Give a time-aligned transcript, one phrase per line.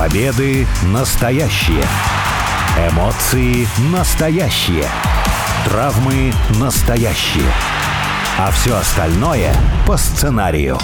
[0.00, 1.84] Победы настоящие.
[2.90, 4.86] Эмоции настоящие.
[5.66, 7.44] Травмы настоящие.
[8.38, 9.52] А все остальное
[9.86, 10.78] по сценарию.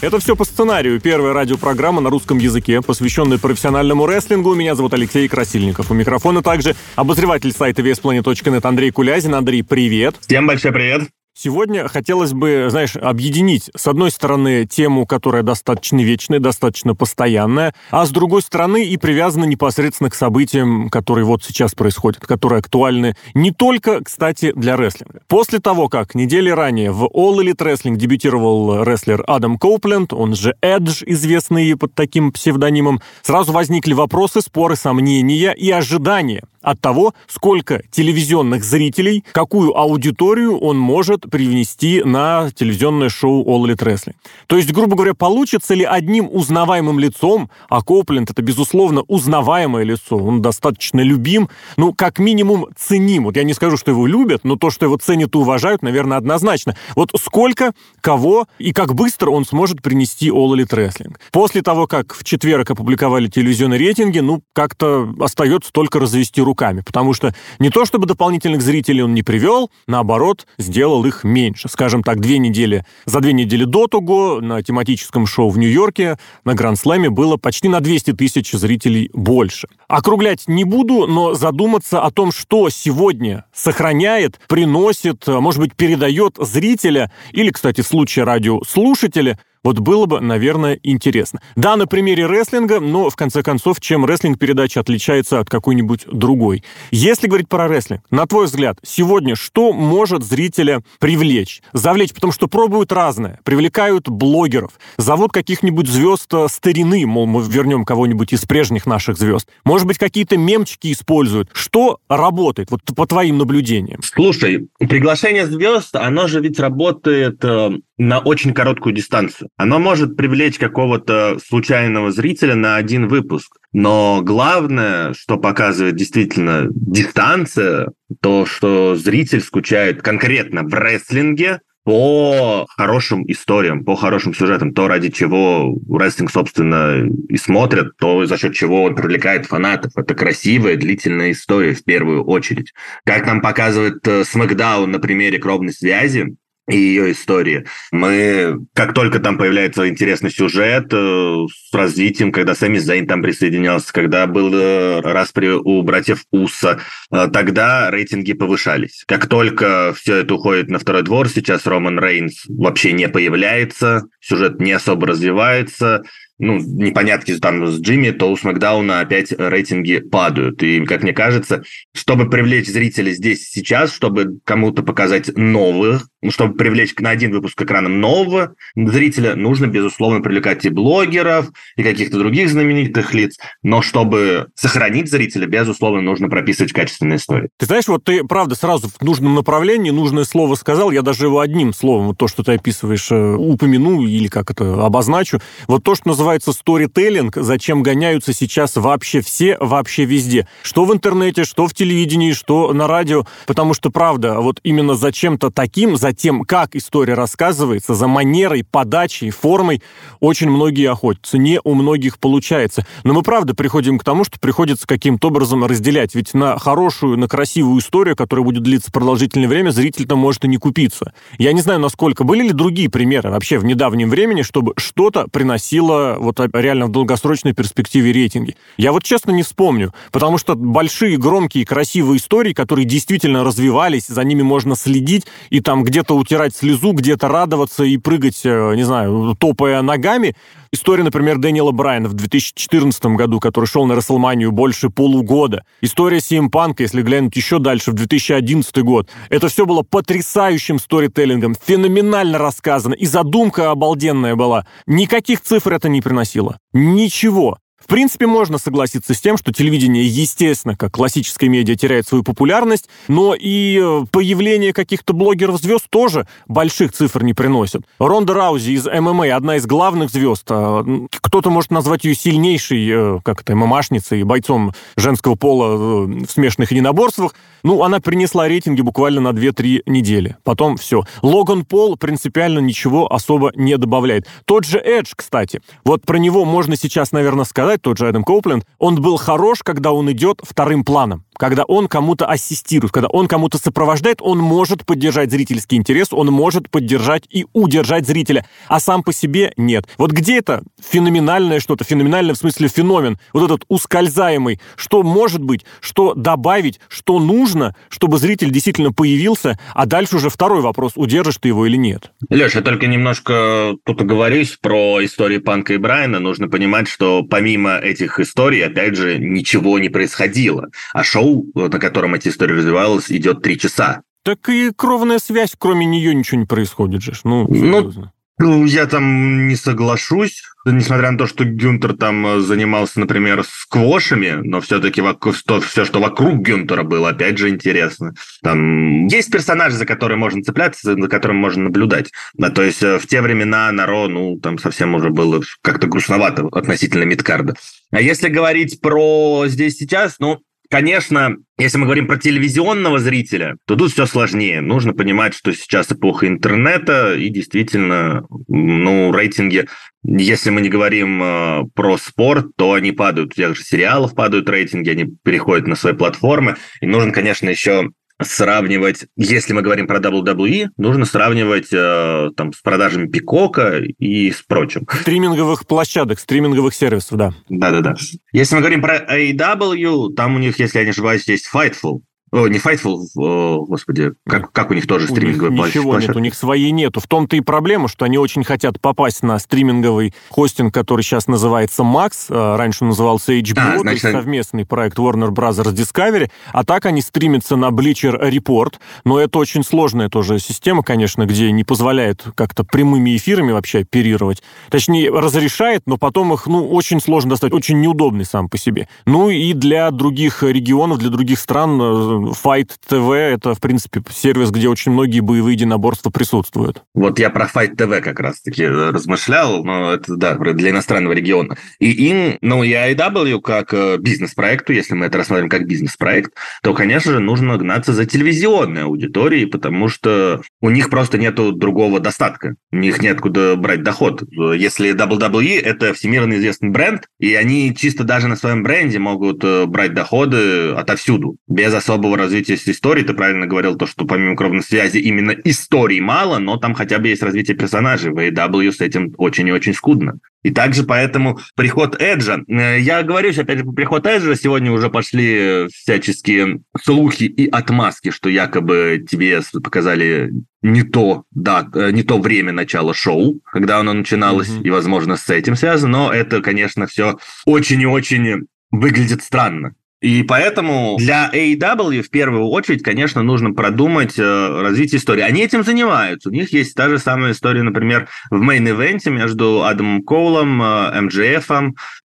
[0.00, 1.00] Это все по сценарию.
[1.00, 4.54] Первая радиопрограмма на русском языке, посвященная профессиональному рестлингу.
[4.54, 5.90] Меня зовут Алексей Красильников.
[5.90, 9.34] У микрофона также обозреватель сайта VSPlanet.net Андрей Кулязин.
[9.34, 10.14] Андрей, привет.
[10.20, 11.08] Всем большой привет.
[11.36, 18.06] Сегодня хотелось бы, знаешь, объединить, с одной стороны, тему, которая достаточно вечная, достаточно постоянная, а
[18.06, 23.50] с другой стороны и привязана непосредственно к событиям, которые вот сейчас происходят, которые актуальны не
[23.50, 25.22] только, кстати, для рестлинга.
[25.26, 30.54] После того, как недели ранее в All Elite Wrestling дебютировал рестлер Адам Коупленд, он же
[30.62, 37.82] Эдж, известный под таким псевдонимом, сразу возникли вопросы, споры, сомнения и ожидания от того, сколько
[37.90, 44.14] телевизионных зрителей, какую аудиторию он может привнести на телевизионное шоу All Elite Wrestling.
[44.46, 50.16] То есть, грубо говоря, получится ли одним узнаваемым лицом, а Копленд это, безусловно, узнаваемое лицо,
[50.16, 53.24] он достаточно любим, ну, как минимум, ценим.
[53.24, 56.16] Вот я не скажу, что его любят, но то, что его ценят и уважают, наверное,
[56.16, 56.76] однозначно.
[56.96, 61.16] Вот сколько, кого и как быстро он сможет принести All Elite Wrestling.
[61.30, 66.82] После того, как в четверг опубликовали телевизионные рейтинги, ну, как-то остается только развести руку руками,
[66.86, 71.68] потому что не то чтобы дополнительных зрителей он не привел, наоборот, сделал их меньше.
[71.68, 76.54] Скажем так, две недели, за две недели до того на тематическом шоу в Нью-Йорке на
[76.54, 79.66] Гранд-слэме было почти на 200 тысяч зрителей больше.
[79.88, 87.10] Округлять не буду, но задуматься о том, что сегодня сохраняет, приносит, может быть, передает зрителя
[87.32, 91.40] или, кстати, в случае радиослушателя– вот было бы, наверное, интересно.
[91.56, 96.62] Да, на примере рестлинга, но, в конце концов, чем рестлинг-передача отличается от какой-нибудь другой.
[96.90, 101.62] Если говорить про рестлинг, на твой взгляд, сегодня что может зрителя привлечь?
[101.72, 103.40] Завлечь, потому что пробуют разное.
[103.42, 109.48] Привлекают блогеров, зовут каких-нибудь звезд э, старины, мол, мы вернем кого-нибудь из прежних наших звезд.
[109.64, 111.48] Может быть, какие-то мемчики используют.
[111.52, 114.00] Что работает, вот по твоим наблюдениям?
[114.02, 119.48] Слушай, приглашение звезд, оно же ведь работает э, на очень короткую дистанцию.
[119.56, 123.56] Оно может привлечь какого-то случайного зрителя на один выпуск.
[123.72, 127.90] Но главное, что показывает действительно дистанция,
[128.20, 135.10] то, что зритель скучает конкретно в рестлинге, по хорошим историям, по хорошим сюжетам, то, ради
[135.10, 139.92] чего рестлинг, собственно, и смотрят, то, за счет чего он привлекает фанатов.
[139.94, 142.72] Это красивая, длительная история в первую очередь.
[143.04, 146.34] Как нам показывает э, Смакдаун на примере кровной связи,
[146.68, 147.66] и ее истории.
[147.92, 153.92] Мы, как только там появляется интересный сюжет э, с развитием, когда Сами Зейн там присоединялся,
[153.92, 156.80] когда был э, распри у братьев Уса,
[157.10, 159.04] э, тогда рейтинги повышались.
[159.06, 164.58] Как только все это уходит на второй двор, сейчас Роман Рейнс вообще не появляется, сюжет
[164.60, 166.02] не особо развивается,
[166.38, 170.62] ну, непонятки там с Джимми, то у Смакдауна опять рейтинги падают.
[170.62, 171.62] И, как мне кажется,
[171.94, 177.60] чтобы привлечь зрителей здесь сейчас, чтобы кому-то показать новых, ну, чтобы привлечь на один выпуск
[177.60, 183.38] экраном нового зрителя, нужно, безусловно, привлекать и блогеров, и каких-то других знаменитых лиц.
[183.62, 187.48] Но чтобы сохранить зрителя, безусловно, нужно прописывать качественные истории.
[187.58, 190.90] Ты знаешь, вот ты, правда, сразу в нужном направлении нужное слово сказал.
[190.90, 194.84] Я даже его одним словом, вот то, что ты описываешь, э, упомяну или как это
[194.84, 195.40] обозначу.
[195.68, 200.46] Вот то, что называется сторителлинг, зачем гоняются сейчас вообще все, вообще везде.
[200.62, 203.24] Что в интернете, что в телевидении, что на радио.
[203.46, 209.30] Потому что, правда, вот именно зачем-то таким, за тем, как история рассказывается, за манерой, подачей,
[209.30, 209.82] формой,
[210.20, 211.38] очень многие охотятся.
[211.38, 212.86] Не у многих получается.
[213.02, 216.14] Но мы, правда, приходим к тому, что приходится каким-то образом разделять.
[216.14, 220.56] Ведь на хорошую, на красивую историю, которая будет длиться продолжительное время, зритель-то может и не
[220.56, 221.12] купиться.
[221.38, 226.13] Я не знаю, насколько были ли другие примеры вообще в недавнем времени, чтобы что-то приносило
[226.18, 228.56] вот реально в долгосрочной перспективе рейтинги.
[228.76, 234.22] Я вот честно не вспомню, потому что большие, громкие, красивые истории, которые действительно развивались, за
[234.22, 238.82] ними можно следить, и там где где-то утирать слезу, где-то радоваться и прыгать, э, не
[238.82, 240.34] знаю, топая ногами.
[240.74, 245.64] История, например, Дэниела Брайана в 2014 году, который шел на Расселманию больше полугода.
[245.80, 249.08] История CM Punk, если глянуть еще дальше, в 2011 год.
[249.28, 254.66] Это все было потрясающим сторителлингом, феноменально рассказано, и задумка обалденная была.
[254.88, 256.58] Никаких цифр это не приносило.
[256.72, 257.58] Ничего.
[257.84, 262.88] В принципе, можно согласиться с тем, что телевидение, естественно, как классическое медиа, теряет свою популярность,
[263.08, 267.82] но и э, появление каких-то блогеров-звезд тоже больших цифр не приносит.
[267.98, 270.46] Ронда Раузи из ММА, одна из главных звезд.
[270.48, 276.30] А, кто-то может назвать ее сильнейшей, э, как это, ММАшницей, бойцом женского пола э, в
[276.30, 277.34] смешанных единоборствах.
[277.64, 280.36] Ну, она принесла рейтинги буквально на 2-3 недели.
[280.42, 281.04] Потом все.
[281.20, 284.26] Логан Пол принципиально ничего особо не добавляет.
[284.46, 285.60] Тот же Эдж, кстати.
[285.84, 288.64] Вот про него можно сейчас, наверное, сказать, тот же Эдам Коупленд.
[288.78, 293.58] Он был хорош, когда он идет вторым планом когда он кому-то ассистирует, когда он кому-то
[293.58, 299.12] сопровождает, он может поддержать зрительский интерес, он может поддержать и удержать зрителя, а сам по
[299.12, 299.86] себе нет.
[299.98, 305.64] Вот где это феноменальное что-то, феноменальное в смысле феномен, вот этот ускользаемый, что может быть,
[305.80, 311.48] что добавить, что нужно, чтобы зритель действительно появился, а дальше уже второй вопрос, удержишь ты
[311.48, 312.12] его или нет.
[312.30, 316.18] Леш, я только немножко тут оговорюсь про истории Панка и Брайана.
[316.20, 320.68] Нужно понимать, что помимо этих историй, опять же, ничего не происходило.
[320.92, 324.02] А шоу шоу, на котором эти истории развивалась, идет три часа.
[324.24, 327.12] Так и кровная связь, кроме нее ничего не происходит же.
[327.24, 327.92] Ну, ну,
[328.38, 334.40] ну, я там не соглашусь, несмотря на то, что Гюнтер там э, занимался, например, сквошами,
[334.42, 335.02] но все-таки
[335.46, 338.14] то, все, что вокруг Гюнтера было, опять же, интересно.
[338.42, 342.10] Там есть персонажи, за которые можно цепляться, за которым можно наблюдать.
[342.32, 346.48] Да, то есть э, в те времена Наро, ну, там совсем уже было как-то грустновато
[346.50, 347.54] относительно Мидкарда.
[347.92, 350.40] А если говорить про здесь сейчас, ну,
[350.74, 354.60] Конечно, если мы говорим про телевизионного зрителя, то тут все сложнее.
[354.60, 359.68] Нужно понимать, что сейчас эпоха интернета, и действительно, ну, рейтинги,
[360.02, 363.34] если мы не говорим э, про спорт, то они падают.
[363.34, 366.56] У тех же сериалов падают рейтинги, они переходят на свои платформы.
[366.80, 367.90] И нужно, конечно, еще
[368.22, 374.42] сравнивать, если мы говорим про WWE, нужно сравнивать э, там с продажами Пикока и с
[374.42, 374.86] прочим.
[375.00, 377.32] Стриминговых площадок, стриминговых сервисов, да.
[377.48, 377.94] Да-да-да.
[378.32, 382.00] Если мы говорим про AEW, там у них, если я не ошибаюсь, есть Fightful.
[382.34, 386.08] О, не Fightful, о, господи, как, как у них тоже стриминговая у них ничего площадка?
[386.08, 386.98] нет, у них своей нету.
[386.98, 391.84] В том-то и проблема, что они очень хотят попасть на стриминговый хостинг, который сейчас называется
[391.84, 394.02] Max, а раньше назывался HBO, а, значит...
[394.02, 395.62] то есть совместный проект Warner Bros.
[395.72, 401.26] Discovery, а так они стримятся на Bleacher Report, но это очень сложная тоже система, конечно,
[401.26, 404.42] где не позволяет как-то прямыми эфирами вообще оперировать.
[404.70, 408.88] Точнее, разрешает, но потом их, ну, очень сложно достать, очень неудобный сам по себе.
[409.06, 414.50] Ну и для других регионов, для других стран э, Fight TV— это, в принципе, сервис,
[414.50, 416.82] где очень многие боевые единоборства присутствуют.
[416.94, 421.56] Вот я про Fight TV как раз-таки размышлял, но это, да, для иностранного региона.
[421.78, 426.32] И им, ну, и IW как э, бизнес-проекту, если мы это рассматриваем как бизнес-проект,
[426.62, 432.00] то, конечно же, нужно гнаться за телевизионной аудиторией, потому что у них просто нету другого
[432.00, 432.56] достатка.
[432.72, 434.22] У них нет куда брать доход.
[434.30, 439.66] Если WWE— это всемирно известный бренд, и они чисто даже на своем бренде могут э,
[439.66, 443.02] брать доходы отовсюду, без особого такого развития истории.
[443.02, 447.08] Ты правильно говорил, то, что помимо кровной связи именно историй мало, но там хотя бы
[447.08, 448.12] есть развитие персонажей.
[448.12, 450.18] В AEW с этим очень и очень скудно.
[450.42, 452.40] И также поэтому приход Эджа.
[452.48, 458.28] Э, я говорю, опять же, приход Эджа сегодня уже пошли всяческие слухи и отмазки, что
[458.28, 464.48] якобы тебе показали не то, да, э, не то время начала шоу, когда оно начиналось,
[464.48, 464.62] mm-hmm.
[464.62, 469.74] и, возможно, с этим связано, но это, конечно, все очень и очень выглядит странно.
[470.04, 475.22] И поэтому для AEW в первую очередь, конечно, нужно продумать э, развитие истории.
[475.22, 476.28] Они этим занимаются.
[476.28, 480.60] У них есть та же самая история, например, в main event е между Адамом Коулом,
[480.62, 481.50] э, MJF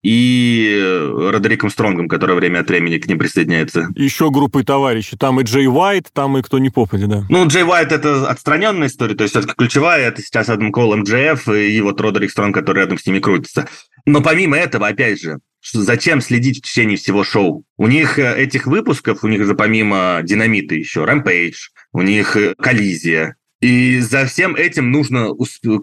[0.02, 3.90] и э, Родериком Стронгом, который время от времени к ним присоединяется.
[3.98, 5.18] Еще группой товарищей.
[5.18, 7.26] Там и Джей Уайт, там и кто не попадет, да.
[7.28, 11.50] Ну, Джей Уайт– это отстраненная история, то есть все-таки ключевая– это сейчас Адам Коул, MJF
[11.50, 13.68] и вот Родерик Стронг, который рядом с ними крутится.
[14.06, 17.66] Но помимо этого, опять же, зачем следить в течение всего шоу?
[17.78, 22.56] У них э, этих выпусков, у них же помимо «Динамита» еще «Рэмпейдж», у них э,
[22.56, 25.30] «Коллизия», и за всем этим нужно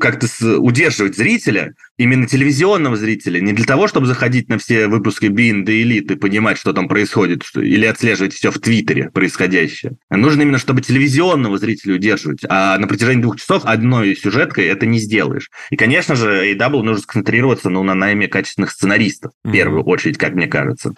[0.00, 0.26] как-то
[0.58, 5.82] удерживать зрителя, именно телевизионного зрителя, не для того, чтобы заходить на все выпуски Being the
[5.82, 9.96] Elite и понимать, что там происходит, что, или отслеживать все в Твиттере происходящее.
[10.10, 12.40] Нужно именно, чтобы телевизионного зрителя удерживать.
[12.48, 15.50] А на протяжении двух часов одной сюжеткой это не сделаешь.
[15.70, 20.34] И, конечно же, AW нужно сконцентрироваться ну, на найме качественных сценаристов, в первую очередь, как
[20.34, 20.94] мне кажется.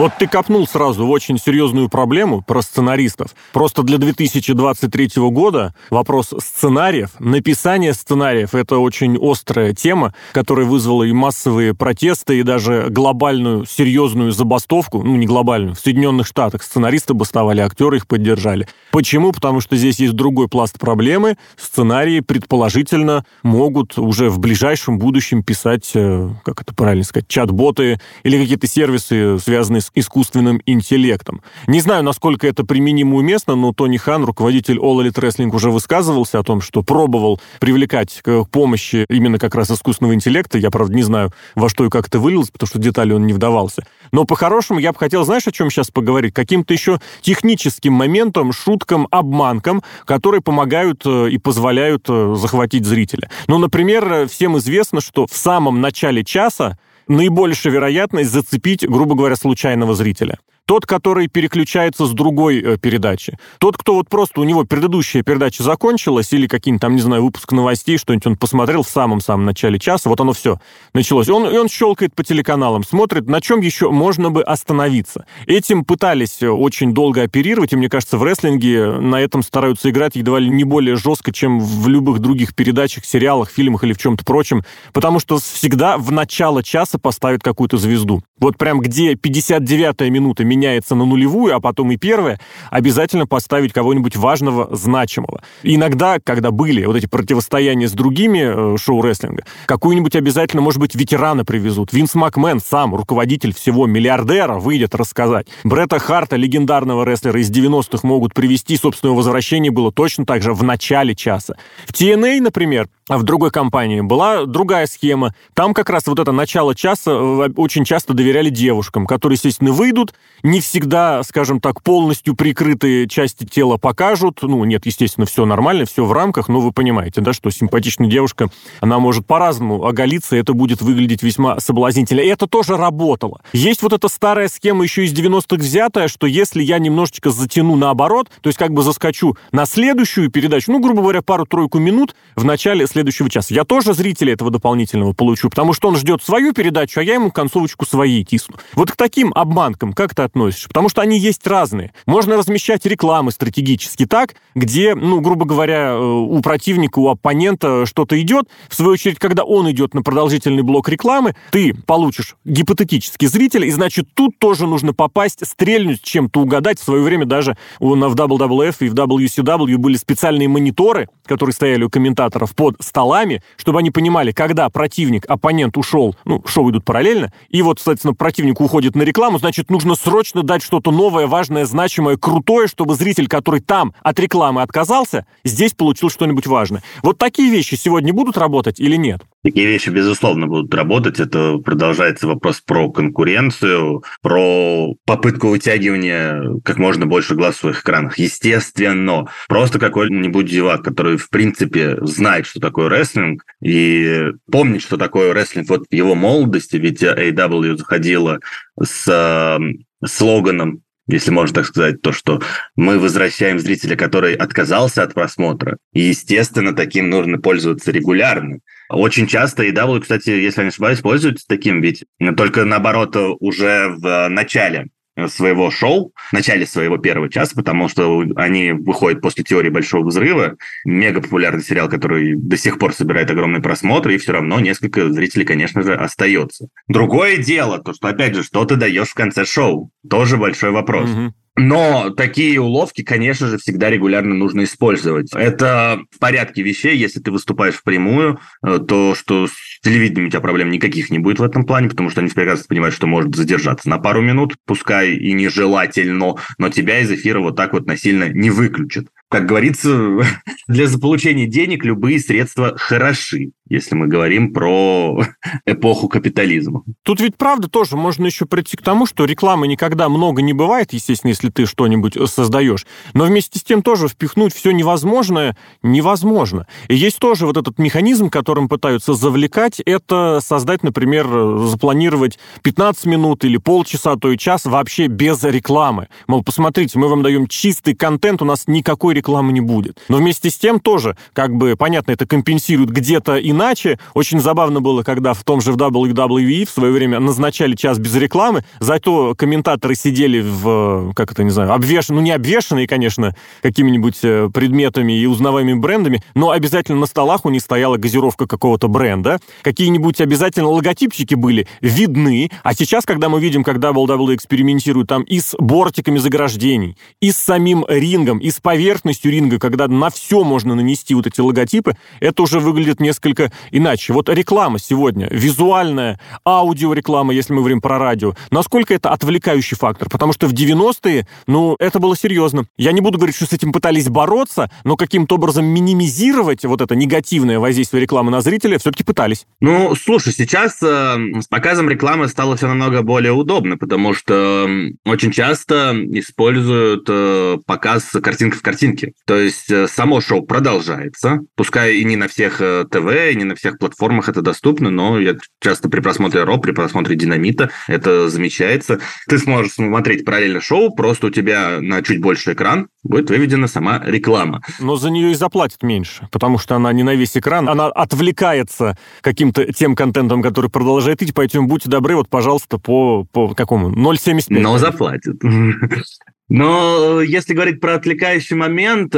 [0.00, 3.34] Вот ты копнул сразу в очень серьезную проблему про сценаристов.
[3.52, 11.12] Просто для 2023 года вопрос сценариев, написание сценариев– это очень острая тема, которая вызвала и
[11.12, 17.60] массовые протесты, и даже глобальную серьезную забастовку, ну не глобальную, в Соединенных Штатах сценаристы бастовали,
[17.60, 18.68] актеры их поддержали.
[18.92, 19.32] Почему?
[19.32, 21.36] Потому что здесь есть другой пласт проблемы.
[21.58, 28.38] Сценарии, предположительно, могут уже в ближайшем будущем писать, э, как это правильно сказать, чат-боты или
[28.38, 31.42] какие-то сервисы, связанные с искусственным интеллектом.
[31.66, 36.38] Не знаю, насколько это применимо уместно, но Тони Хан, руководитель All Elite Wrestling, уже высказывался
[36.38, 40.58] о том, что пробовал привлекать к помощи именно как раз искусственного интеллекта.
[40.58, 43.32] Я, правда, не знаю, во что и как это вылилось, потому что детали он не
[43.32, 43.84] вдавался.
[44.12, 46.34] Но по-хорошему я бы хотел, знаешь, о чем сейчас поговорить?
[46.34, 53.30] Каким-то еще техническим моментом, шуткам, обманкам, которые помогают э, и позволяют э, захватить зрителя.
[53.46, 56.78] Ну, например, всем известно, что в самом начале часа
[57.10, 60.38] наибольшая вероятность зацепить, грубо говоря, случайного зрителя.
[60.70, 63.36] Тот, который переключается с другой э, передачи.
[63.58, 67.50] Тот, кто вот просто у него предыдущая передача закончилась, или какие-нибудь там, не знаю, выпуск
[67.50, 70.60] новостей, что-нибудь он посмотрел в самом-самом начале часа, вот оно все
[70.94, 71.28] началось.
[71.28, 75.26] Он, и он щелкает по телеканалам, смотрит, на чем еще можно бы остановиться.
[75.48, 80.14] Этим пытались э, очень долго оперировать, и мне кажется, в рестлинге на этом стараются играть
[80.14, 84.24] едва ли не более жестко, чем в любых других передачах, сериалах, фильмах или в чем-то
[84.24, 84.62] прочем,
[84.92, 88.22] потому что всегда в начало часа поставят какую-то звезду.
[88.38, 92.38] Вот прям где 59-я минута меняется на нулевую, а потом и первая,
[92.70, 95.42] обязательно поставить кого-нибудь важного, значимого.
[95.62, 101.44] Иногда, когда были вот эти противостояния с другими э, шоу-рестлинга, какую-нибудь обязательно, может быть, ветерана
[101.44, 101.92] привезут.
[101.92, 105.46] Винс Макмен сам, руководитель всего миллиардера, выйдет рассказать.
[105.64, 110.62] Бретта Харта, легендарного рестлера из 90-х, могут привести, собственно, возвращение было точно так же в
[110.62, 111.56] начале часа.
[111.86, 112.88] В TNA, например,
[113.18, 115.34] в другой компании была другая схема.
[115.54, 120.14] Там как раз вот это начало часа э, очень часто доверяли девушкам, которые, естественно, выйдут,
[120.42, 124.38] не всегда, скажем так, полностью прикрытые части тела покажут.
[124.42, 128.48] Ну, нет, естественно, все нормально, все в рамках, но вы понимаете, да, что симпатичная девушка,
[128.80, 132.20] она может по-разному оголиться, и это будет выглядеть весьма соблазнительно.
[132.20, 133.40] И это тоже работало.
[133.52, 138.28] Есть вот эта старая схема еще из 90-х взятая, что если я немножечко затяну наоборот,
[138.40, 142.86] то есть как бы заскочу на следующую передачу, ну, грубо говоря, пару-тройку минут в начале
[143.04, 143.54] часа.
[143.54, 147.30] Я тоже зрителя этого дополнительного получу, потому что он ждет свою передачу, а я ему
[147.30, 148.56] концовочку своей тисну.
[148.74, 150.68] Вот к таким обманкам как ты относишься?
[150.68, 151.92] Потому что они есть разные.
[152.06, 158.20] Можно размещать рекламы стратегически так, где, ну, грубо говоря, э, у противника, у оппонента что-то
[158.20, 158.48] идет.
[158.68, 163.70] В свою очередь, когда он идет на продолжительный блок рекламы, ты получишь гипотетически зрителя, и
[163.70, 166.80] значит, тут тоже нужно попасть, стрельнуть, чем-то угадать.
[166.80, 171.90] В свое время даже в WWF и в WCW были специальные мониторы, которые стояли у
[171.90, 177.62] комментаторов под столами, чтобы они понимали, когда противник, оппонент ушел, ну, шоу идут параллельно, и
[177.62, 182.66] вот, соответственно, противник уходит на рекламу, значит, нужно срочно дать что-то новое, важное, значимое, крутое,
[182.66, 186.82] чтобы зритель, который там от рекламы отказался, здесь получил что-нибудь важное.
[187.02, 189.22] Вот такие вещи сегодня будут работать или нет?
[189.42, 191.18] Такие вещи, безусловно, будут работать.
[191.18, 198.18] Это продолжается вопрос про конкуренцию, про попытку вытягивания как можно больше глаз в своих экранах.
[198.18, 205.32] Естественно, просто какой-нибудь девак, который, в принципе, знает, что такое рестлинг, и помнит, что такое
[205.32, 208.40] рестлинг вот в его молодости, ведь AW заходила
[208.78, 209.58] с э,
[210.06, 212.40] слоганом если можно так сказать, то, что
[212.76, 215.76] мы возвращаем зрителя, который отказался от просмотра.
[215.92, 218.58] И, естественно, таким нужно пользоваться регулярно.
[218.88, 222.04] Очень часто и EW, кстати, если я не ошибаюсь, пользуются таким, ведь
[222.36, 224.88] только наоборот уже в начале
[225.28, 230.56] своего шоу, в начале своего первого часа, потому что они выходят после теории большого взрыва,
[230.84, 235.44] мега популярный сериал, который до сих пор собирает огромные просмотры, и все равно несколько зрителей,
[235.44, 236.68] конечно же, остается.
[236.88, 241.10] Другое дело, то, что, опять же, что ты даешь в конце шоу, тоже большой вопрос.
[241.10, 241.30] Mm-hmm.
[241.62, 245.30] Но такие уловки, конечно же, всегда регулярно нужно использовать.
[245.34, 250.40] Это в порядке вещей, если ты выступаешь впрямую, э, то что с телевидением у тебя
[250.40, 253.90] проблем никаких не будет в этом плане, потому что они прекрасно понимают, что может задержаться
[253.90, 258.48] на пару минут, пускай и нежелательно, но тебя из эфира вот так вот насильно не
[258.48, 259.08] выключат.
[259.30, 260.18] Как говорится,
[260.66, 265.24] для заполучения денег любые средства хороши если мы говорим про
[265.64, 266.82] эпоху капитализма.
[267.04, 270.92] Тут ведь правда тоже можно еще прийти к тому, что рекламы никогда много не бывает,
[270.92, 272.84] естественно, если ты что-нибудь создаешь.
[273.14, 276.66] Но вместе с тем тоже впихнуть все невозможное невозможно.
[276.88, 281.26] И есть тоже вот этот механизм, которым пытаются завлекать, это создать, например,
[281.66, 286.08] запланировать 15 минут или полчаса, то и час вообще без рекламы.
[286.26, 289.19] Мол, посмотрите, мы вам даем чистый контент, у нас никакой рекламы
[289.50, 289.98] не будет.
[290.08, 293.98] Но вместе с тем тоже, как бы, понятно, это компенсирует где-то иначе.
[294.14, 298.14] Очень забавно было, когда в том же в WWE в свое время назначали час без
[298.14, 304.18] рекламы, зато комментаторы сидели в, как это, не знаю, обвешаны, ну не обвешанные, конечно, какими-нибудь
[304.22, 309.38] э, предметами и узнаваемыми брендами, но обязательно на столах у них стояла газировка какого-то бренда,
[309.62, 315.40] какие-нибудь обязательно логотипчики были видны, а сейчас, когда мы видим, когда WWE экспериментирует там и
[315.40, 320.74] с бортиками заграждений, и с самим рингом, и с поверхностью ринга, когда на все можно
[320.74, 324.12] нанести вот эти логотипы, это уже выглядит несколько иначе.
[324.12, 330.08] Вот реклама сегодня, визуальная, аудиореклама, если мы говорим про радио, насколько это отвлекающий фактор?
[330.08, 332.64] Потому что в 90-е, ну, это было серьезно.
[332.76, 336.94] Я не буду говорить, что с этим пытались бороться, но каким-то образом минимизировать вот это
[336.94, 339.46] негативное воздействие рекламы на зрителя все-таки пытались.
[339.60, 344.68] Ну, слушай, сейчас э, с показом рекламы стало все намного более удобно, потому что
[345.04, 348.99] очень часто используют э, показ картинка в картинке.
[349.26, 353.44] То есть э, само шоу продолжается, пускай и не на всех э, ТВ, и не
[353.44, 358.28] на всех платформах это доступно, но я часто при просмотре РО, при просмотре Динамита это
[358.28, 359.00] замечается.
[359.28, 364.02] Ты сможешь смотреть параллельно шоу, просто у тебя на чуть больше экран будет выведена сама
[364.04, 364.62] реклама.
[364.78, 368.96] Но за нее и заплатят меньше, потому что она не на весь экран, она отвлекается
[369.20, 373.90] каким-то тем контентом, который продолжает идти, поэтому будьте добры, вот, пожалуйста, по, по какому?
[373.90, 374.44] 0,75.
[374.60, 375.36] Но заплатят.
[376.50, 379.14] Но если говорить про отвлекающий момент,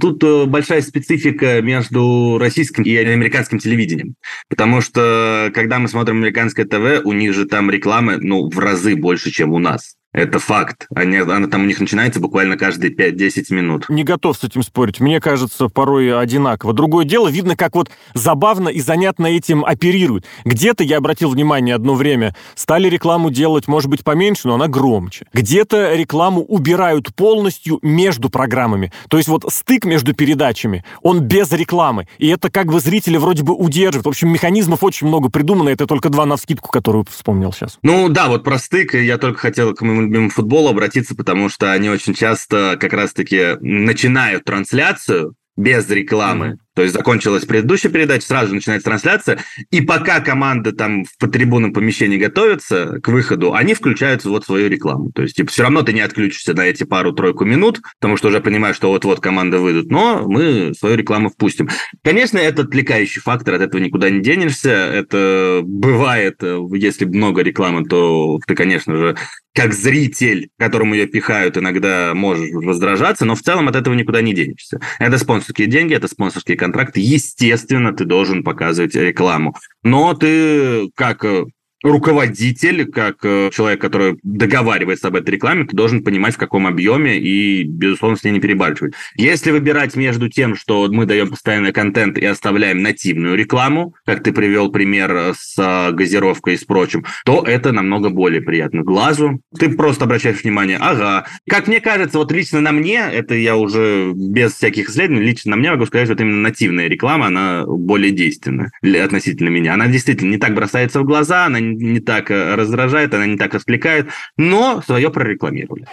[0.00, 4.16] тут э, большая специфика между российским и американским телевидением.
[4.48, 8.96] Потому что, когда мы смотрим американское ТВ, у них же там рекламы ну, в разы
[8.96, 9.94] больше, чем у нас.
[10.16, 10.86] Это факт.
[10.94, 13.84] Они, она там у них начинается буквально каждые 5-10 минут.
[13.90, 14.98] Не готов с этим спорить.
[14.98, 16.72] Мне кажется, порой одинаково.
[16.72, 20.24] Другое дело, видно, как вот забавно и занятно этим оперируют.
[20.46, 25.26] Где-то, я обратил внимание одно время, стали рекламу делать, может быть, поменьше, но она громче.
[25.34, 28.92] Где-то рекламу убирают полностью между программами.
[29.10, 32.08] То есть вот стык между передачами, он без рекламы.
[32.16, 34.06] И это как бы зрители вроде бы удерживают.
[34.06, 35.68] В общем, механизмов очень много придумано.
[35.68, 37.78] Это только два на вскидку, которую вспомнил сейчас.
[37.82, 41.72] Ну да, вот про стык я только хотел к моему любимому футболу обратиться, потому что
[41.72, 46.58] они очень часто как раз-таки начинают трансляцию без рекламы.
[46.76, 49.38] То есть закончилась предыдущая передача, сразу же начинается трансляция,
[49.70, 55.10] и пока команда там в трибунном помещении готовится к выходу, они включают вот свою рекламу.
[55.12, 58.40] То есть типа, все равно ты не отключишься на эти пару-тройку минут, потому что уже
[58.40, 61.70] понимаешь, что вот-вот команда выйдут, но мы свою рекламу впустим.
[62.04, 64.70] Конечно, это отвлекающий фактор, от этого никуда не денешься.
[64.70, 69.16] Это бывает, э, если много рекламы, то ты, конечно же,
[69.56, 74.34] как зритель, которому ее пихают, иногда можешь раздражаться, но в целом от этого никуда не
[74.34, 74.80] денешься.
[74.98, 79.54] Это спонсорские деньги, это спонсорские контракт, естественно, ты должен показывать рекламу.
[79.84, 81.44] Но ты как э,
[81.82, 87.18] руководитель, как э, человек, который договаривается об этой рекламе, ты должен понимать, в каком объеме
[87.18, 88.94] и, безусловно, с ней не перебарщивать.
[89.16, 94.32] Если выбирать между тем, что мы даем постоянный контент и оставляем нативную рекламу, как ты
[94.32, 99.40] привел пример с э, газировкой и с прочим, то это намного более приятно глазу.
[99.58, 101.26] Ты просто обращаешь внимание, ага.
[101.48, 105.56] Как мне кажется, вот лично на мне, это я уже без всяких исследований, лично на
[105.56, 109.74] мне могу сказать, что вот именно нативная реклама, она более действенна относительно меня.
[109.74, 113.54] Она действительно не так бросается в глаза, она не так э, раздражает, она не так
[113.54, 115.86] отвлекает, но свое прорекламировали.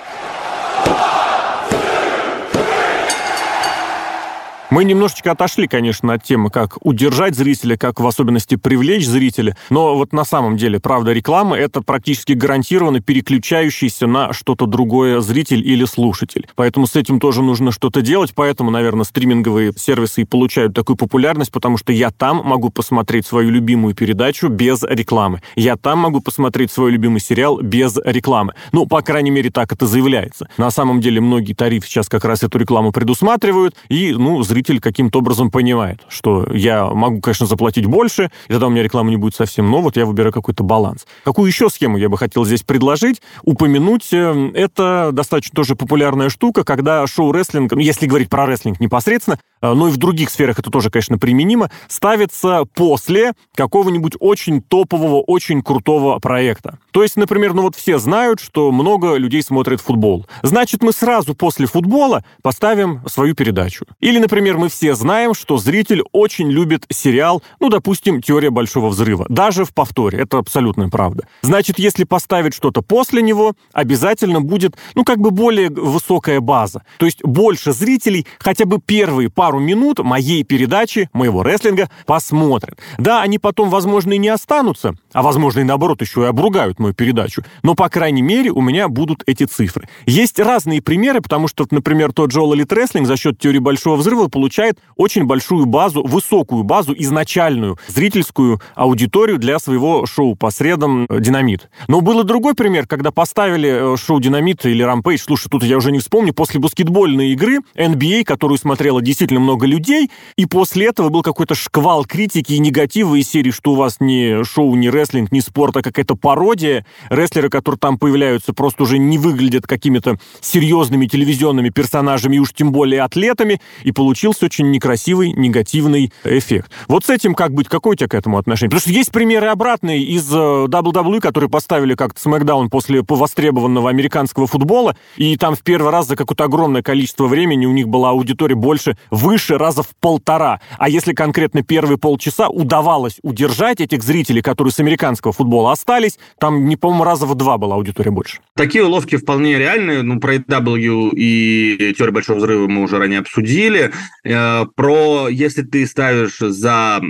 [4.73, 9.55] Мы немножечко отошли, конечно, от темы, как удержать зрителя, как в особенности привлечь зрителя.
[9.69, 15.59] Но вот на самом деле, правда, реклама— это практически гарантированно переключающийся на что-то другое зритель
[15.59, 16.47] или слушатель.
[16.55, 18.33] Поэтому с этим тоже нужно что-то делать.
[18.33, 23.51] Поэтому, наверное, стриминговые сервисы и получают такую популярность, потому что я там могу посмотреть свою
[23.51, 25.43] любимую передачу без рекламы.
[25.53, 28.55] Я там могу посмотреть свой любимый сериал без рекламы.
[28.71, 30.49] Ну, по крайней мере, так это заявляется.
[30.57, 34.79] На самом деле, многие тарифы сейчас как раз эту рекламу предусматривают, и, ну, зритель зритель
[34.79, 39.17] каким-то образом понимает, что я могу, конечно, заплатить больше, и тогда у меня реклама не
[39.17, 41.05] будет совсем, но вот я выбираю какой-то баланс.
[41.25, 43.21] Какую еще схему я бы хотел здесь предложить?
[43.43, 49.37] Упомянуть, э, это достаточно тоже популярная штука, когда шоу-рестлинг, ну, если говорить про рестлинг непосредственно,
[49.61, 55.21] э, но и в других сферах это тоже, конечно, применимо, ставится после какого-нибудь очень топового,
[55.21, 56.79] очень крутого проекта.
[56.91, 60.25] То есть, например, ну вот все знают, что много людей смотрят футбол.
[60.41, 63.85] Значит, мы сразу после футбола поставим свою передачу.
[63.99, 68.89] Или, например, например, мы все знаем, что зритель очень любит сериал, ну, допустим, «Теория большого
[68.89, 69.25] взрыва».
[69.29, 70.19] Даже в повторе.
[70.19, 71.27] Это абсолютная правда.
[71.41, 76.83] Значит, если поставить что-то после него, обязательно будет, ну, как бы более высокая база.
[76.99, 82.79] То есть больше зрителей хотя бы первые пару минут моей передачи, моего рестлинга, посмотрят.
[82.97, 86.93] Да, они потом, возможно, и не останутся, а, возможно, и наоборот, еще и обругают мою
[86.93, 87.43] передачу.
[87.63, 89.87] Но, по крайней мере, у меня будут эти цифры.
[90.05, 94.27] Есть разные примеры, потому что, например, тот же All Elite за счет теории большого взрыва
[94.33, 101.19] получает очень большую базу, высокую базу, изначальную зрительскую аудиторию для своего шоу по средам э,
[101.19, 101.69] «Динамит».
[101.87, 105.77] Но был и другой пример, когда поставили э, шоу «Динамит» или «Рампейдж», слушай, тут я
[105.77, 111.09] уже не вспомню, после баскетбольной игры NBA, которую смотрело действительно много людей, и после этого
[111.09, 115.31] был какой-то шквал критики и негатива из серии, что у вас не шоу, не рестлинг,
[115.31, 116.85] не спорт, а какая-то пародия.
[117.09, 122.71] Рестлеры, которые там появляются, просто уже не выглядят какими-то серьезными телевизионными персонажами и уж тем
[122.71, 123.91] более атлетами, и
[124.23, 126.71] получился очень некрасивый, негативный эффект.
[126.87, 127.67] Вот с этим как быть?
[127.67, 128.69] Какое у тебя к этому отношение?
[128.69, 134.47] Потому что есть примеры обратные из э, WWE, которые поставили как-то SmackDown после востребованного американского
[134.47, 138.55] футбола, и там в первый раз за какое-то огромное количество времени у них была аудитория
[138.55, 140.61] больше, выше раза в полтора.
[140.77, 146.69] А если конкретно первые полчаса удавалось удержать этих зрителей, которые с американского футбола остались, там,
[146.69, 148.39] не по-моему, раза в два была аудитория больше.
[148.55, 150.01] Такие уловки вполне реальны.
[150.01, 153.91] Ну, про W и теорию большого взрыва мы уже ранее обсудили.
[154.25, 157.01] Э, про если ты ставишь за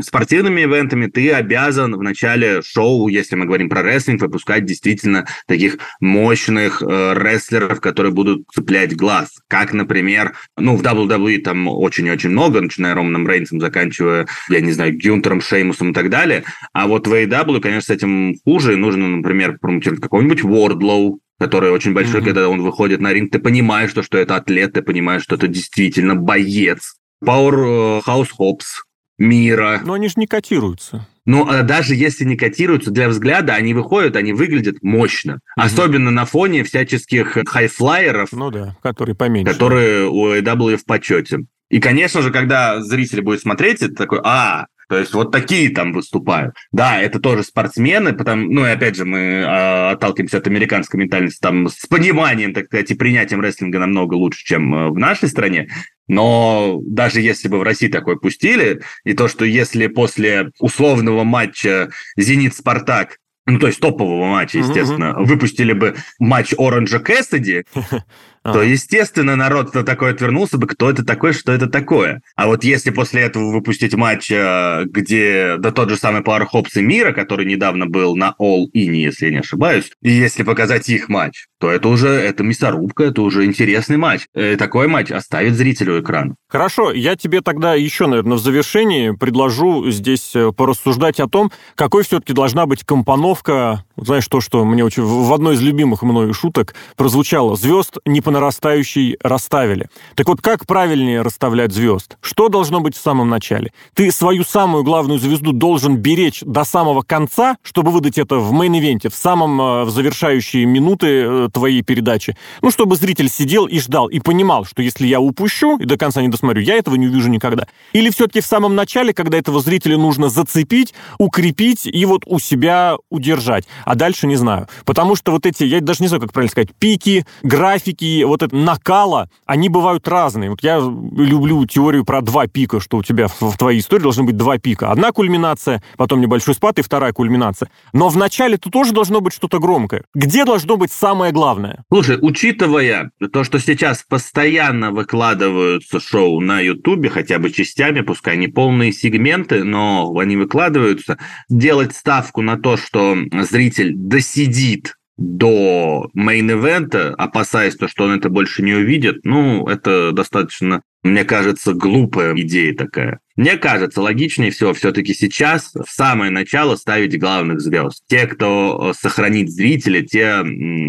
[0.00, 5.78] спортивными ивентами, ты обязан в начале шоу, если мы говорим про рестлинг, выпускать действительно таких
[6.00, 9.40] мощных э, рестлеров, которые будут цеплять глаз.
[9.48, 14.96] Как, например, ну, в WWE там очень-очень много, начиная Романом Рейнсом, заканчивая, я не знаю,
[14.96, 16.44] Гюнтером, Шеймусом и так далее.
[16.72, 18.76] А вот в AEW, конечно, с этим хуже.
[18.76, 22.24] Нужно, например, промоутировать какого-нибудь Wardlow, который очень большой, mm-hmm.
[22.24, 25.48] когда он выходит на ринг, ты понимаешь, что, что это атлет, ты понимаешь, что это
[25.48, 26.96] действительно боец.
[27.24, 28.84] Powerhouse Hobbs,
[29.18, 29.80] Мира.
[29.84, 31.06] Но они же не котируются.
[31.26, 35.34] Но а даже если не котируются для взгляда, они выходят, они выглядят мощно.
[35.34, 35.66] Угу.
[35.66, 38.32] Особенно на фоне всяческих хайфлайеров.
[38.32, 39.52] Ну да, которые поменьше.
[39.52, 41.40] Которые у AW в почете.
[41.68, 45.92] И, конечно же, когда зритель будет смотреть, это такой, а, то есть вот такие там
[45.92, 46.54] выступают.
[46.72, 51.40] Да, это тоже спортсмены, потому, ну и опять же мы э, отталкиваемся от американской ментальности,
[51.40, 55.68] там с пониманием, так сказать, и принятием рестлинга намного лучше, чем э, в нашей стране.
[56.08, 61.90] Но даже если бы в России такой пустили, и то, что если после условного матча
[62.16, 65.24] «Зенит-Спартак» ну, то есть топового матча, естественно, uh-huh.
[65.24, 67.64] выпустили бы матч Оранжа Кэссиди,
[68.42, 72.22] то, естественно, народ то такой отвернулся бы, кто это такой, что это такое.
[72.36, 76.70] А вот если после этого выпустить матч, э, где, да тот же самый Power Hobbs
[76.76, 80.88] и Мира, который недавно был на All In, если я не ошибаюсь, и если показать
[80.88, 84.22] их матч, то это уже, это мясорубка, это уже интересный матч.
[84.34, 86.36] И э, такой матч оставит зрителю экран.
[86.48, 92.04] Хорошо, я тебе тогда еще, наверное, в завершении предложу здесь э, порассуждать о том, какой
[92.04, 96.74] все-таки должна быть компоновка, знаешь, то, что мне очень в одной из любимых мною шуток
[96.96, 99.88] прозвучало, звезд не по нарастающей расставили.
[100.14, 102.18] Так вот, как правильнее расставлять звезд?
[102.20, 103.72] Что должно быть в самом начале?
[103.94, 108.72] Ты свою самую главную звезду должен беречь до самого конца, чтобы выдать это в main
[108.72, 112.36] event е, в самом э, в завершающие минуты твоей передачи.
[112.60, 116.20] Ну, чтобы зритель сидел и ждал, и понимал, что если я упущу и до конца
[116.20, 117.66] не досмотрю, я этого не увижу никогда.
[117.94, 122.96] Или все-таки в самом начале, когда этого зрителя нужно зацепить, укрепить и вот у себя
[123.08, 123.64] удержать.
[123.86, 124.68] А дальше не знаю.
[124.84, 128.54] Потому что вот эти, я даже не знаю, как правильно сказать, пики, графики, вот это
[128.54, 130.50] накала, они бывают разные.
[130.50, 134.24] Вот я люблю теорию про два пика, что у тебя в, в твоей истории должны
[134.24, 134.90] быть два пика.
[134.90, 137.70] Одна кульминация, потом небольшой спад и вторая кульминация.
[137.92, 140.04] Но в начале тут тоже должно быть что-то громкое.
[140.14, 141.84] Где должно быть самое главное.
[141.92, 148.48] Слушай, учитывая то, что сейчас постоянно выкладываются шоу на Ютубе, хотя бы частями, пускай не
[148.48, 157.76] полные сегменты, но они выкладываются, делать ставку на то, что зритель досидит до мейн-эвента, опасаясь
[157.76, 163.20] то, что он это больше не увидит, ну, это достаточно, мне кажется, глупая идея такая.
[163.38, 168.02] Мне кажется, логичнее всего все-таки сейчас в самое начало ставить главных звезд.
[168.08, 170.44] Те, кто э, сохранит зрителя, те,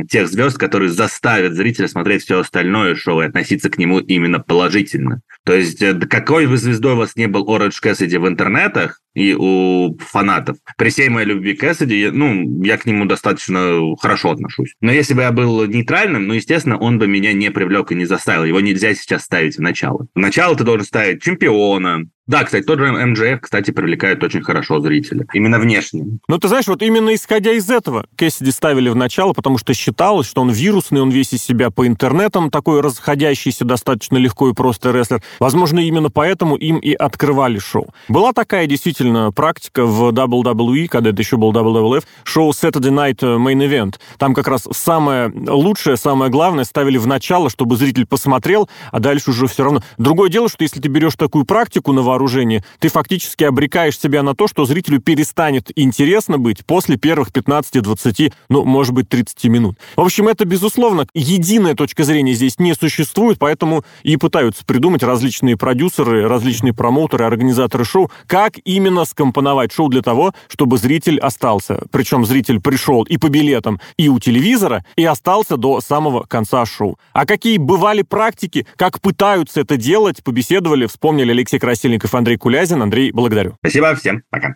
[0.09, 5.21] тех звезд, которые заставят зрителя смотреть все остальное шоу и относиться к нему именно положительно.
[5.45, 9.35] То есть, э, какой бы звездой у вас не был Оранж Кэссиди в интернетах и
[9.37, 14.73] у фанатов, при всей моей любви к Кэссиди, ну, я к нему достаточно хорошо отношусь.
[14.81, 18.05] Но если бы я был нейтральным, ну, естественно, он бы меня не привлек и не
[18.05, 18.45] заставил.
[18.45, 20.07] Его нельзя сейчас ставить в начало.
[20.15, 24.79] В начало ты должен ставить чемпиона, Да, кстати, тот же МЖФ, кстати, привлекает очень хорошо
[24.81, 25.25] зрителя.
[25.33, 26.19] Именно внешне.
[26.27, 30.27] Ну, ты знаешь, вот именно исходя из этого Кэссиди ставили в начало, потому что считалось,
[30.27, 34.91] что он вирусный, он весь из себя по интернетам такой расходящийся достаточно легко и просто
[34.91, 35.23] рестлер.
[35.39, 37.91] Возможно, именно поэтому им и открывали шоу.
[38.07, 43.67] Была такая действительно практика в WWE, когда это еще был WWF, шоу Saturday Night Main
[43.67, 43.95] Event.
[44.19, 49.31] Там как раз самое лучшее, самое главное ставили в начало, чтобы зритель посмотрел, а дальше
[49.31, 49.81] уже все равно.
[49.97, 54.35] Другое дело, что если ты берешь такую практику на вооружение, ты фактически обрекаешь себя на
[54.35, 59.77] то, что зрителю перестанет интересно быть после первых 15-20, ну, может быть, 30 минут.
[59.95, 65.55] В общем, это, безусловно, единая точка зрения здесь не существует, поэтому и пытаются придумать различные
[65.55, 71.83] продюсеры, различные промоутеры, организаторы шоу, как именно скомпоновать шоу для того, чтобы зритель остался.
[71.91, 76.99] Причем зритель пришел и по билетам, и у телевизора, и остался до самого конца шоу.
[77.13, 82.81] А какие бывали практики, как пытаются это делать, побеседовали, вспомнили Алексей Красильников, Андрей Кулязин.
[82.81, 83.55] Андрей, благодарю.
[83.61, 84.23] Спасибо всем.
[84.29, 84.55] Пока.